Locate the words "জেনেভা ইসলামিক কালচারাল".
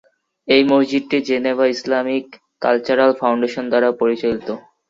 1.27-3.11